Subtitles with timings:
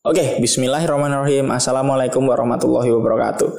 [0.00, 1.52] Oke, bismillahirrahmanirrahim.
[1.52, 3.52] Assalamualaikum warahmatullahi wabarakatuh.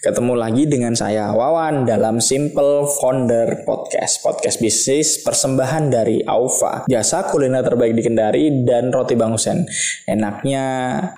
[0.00, 4.24] Ketemu lagi dengan saya Wawan dalam Simple Founder Podcast.
[4.24, 6.88] Podcast bisnis persembahan dari Aufa.
[6.88, 9.68] Jasa kuliner terbaik di Kendari dan roti Bang Husen.
[10.08, 10.64] Enaknya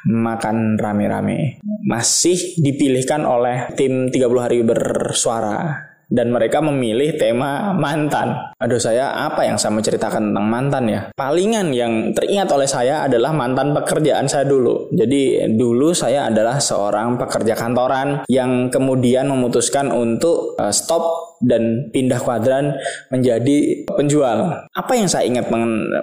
[0.02, 1.62] makan rame-rame.
[1.86, 4.18] Masih dipilihkan oleh tim 30
[4.50, 8.54] hari bersuara dan mereka memilih tema mantan.
[8.62, 11.00] Aduh saya apa yang saya mau ceritakan tentang mantan ya?
[11.12, 14.90] Palingan yang teringat oleh saya adalah mantan pekerjaan saya dulu.
[14.94, 22.20] Jadi dulu saya adalah seorang pekerja kantoran yang kemudian memutuskan untuk uh, stop dan pindah
[22.20, 22.76] kuadran
[23.12, 24.66] menjadi penjual.
[24.72, 25.48] Apa yang saya ingat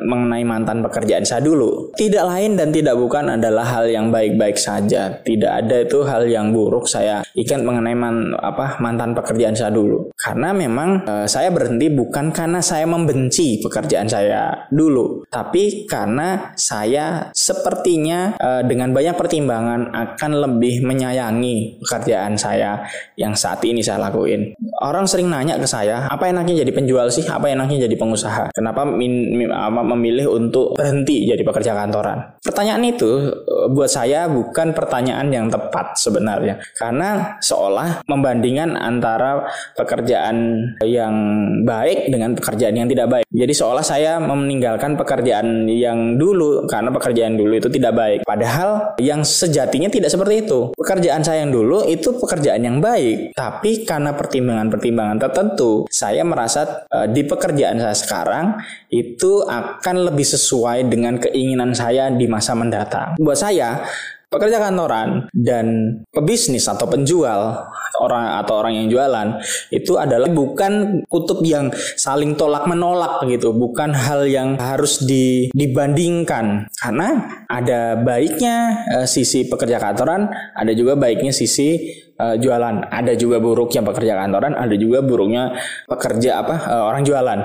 [0.03, 1.93] mengenai mantan pekerjaan saya dulu?
[1.97, 5.21] Tidak lain dan tidak bukan adalah hal yang baik-baik saja.
[5.23, 10.13] Tidak ada itu hal yang buruk saya ingat mengenai man, apa mantan pekerjaan saya dulu.
[10.13, 17.33] Karena memang e, saya berhenti bukan karena saya membenci pekerjaan saya dulu, tapi karena saya
[17.33, 22.85] sepertinya e, dengan banyak pertimbangan akan lebih menyayangi pekerjaan saya
[23.17, 24.53] yang saat ini saya lakuin.
[24.83, 27.23] Orang sering nanya ke saya, apa enaknya jadi penjual sih?
[27.23, 28.51] Apa enaknya jadi pengusaha?
[28.51, 32.35] Kenapa memilih untuk berhenti jadi pekerja kantoran?
[32.43, 36.59] Pertanyaan itu eh, buat saya bukan pertanyaan yang tepat sebenarnya.
[36.75, 39.47] Karena seolah membandingkan antara
[39.79, 41.15] pekerjaan yang
[41.63, 43.25] baik dengan pekerjaan yang tidak baik.
[43.31, 48.19] Jadi seolah saya meninggalkan pekerjaan yang dulu karena pekerjaan dulu itu tidak baik.
[48.27, 50.75] Padahal yang sejatinya tidak seperti itu.
[50.75, 56.89] Pekerjaan saya yang dulu itu pekerjaan yang baik, tapi karena pertimbangan pertimbangan tertentu, saya merasa
[56.89, 58.45] uh, di pekerjaan saya sekarang
[58.89, 63.13] itu akan lebih sesuai dengan keinginan saya di masa mendatang.
[63.21, 63.85] Buat saya,
[64.33, 67.69] pekerja kantoran dan pebisnis atau penjual
[68.01, 69.27] orang atau orang yang jualan
[69.69, 73.53] itu adalah bukan kutub yang saling tolak menolak gitu.
[73.53, 76.71] Bukan hal yang harus di, dibandingkan.
[76.73, 81.77] Karena ada baiknya uh, sisi pekerja kantoran ada juga baiknya sisi
[82.17, 82.89] uh, jualan.
[82.89, 85.53] Ada juga buruknya pekerja kantoran ada juga buruknya
[85.85, 87.39] pekerja apa uh, orang jualan.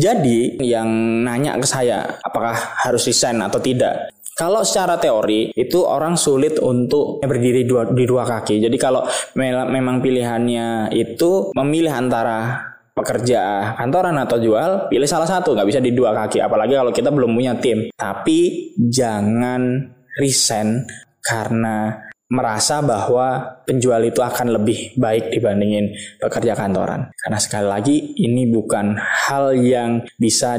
[0.00, 0.88] Jadi yang
[1.26, 2.56] nanya ke saya apakah
[2.86, 8.24] harus resign atau tidak kalau secara teori itu orang sulit untuk berdiri dua, di dua
[8.24, 8.64] kaki.
[8.64, 9.04] Jadi kalau
[9.36, 12.56] memang pilihannya itu memilih antara
[12.96, 16.40] pekerja kantoran atau jual, pilih salah satu, nggak bisa di dua kaki.
[16.40, 17.92] Apalagi kalau kita belum punya tim.
[17.92, 20.88] Tapi jangan resign
[21.20, 25.90] karena merasa bahwa penjual itu akan lebih baik dibandingin
[26.22, 27.10] pekerja kantoran.
[27.12, 30.56] Karena sekali lagi ini bukan hal yang bisa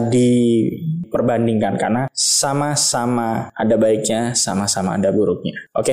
[1.12, 5.52] diperbandingkan karena sama-sama ada baiknya, sama-sama ada buruknya.
[5.76, 5.92] Oke,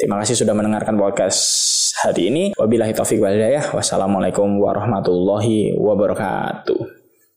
[0.00, 2.42] terima kasih sudah mendengarkan podcast hari ini.
[2.56, 3.76] Wabillahi taufiq walhidayah.
[3.76, 7.03] Wassalamualaikum warahmatullahi wabarakatuh.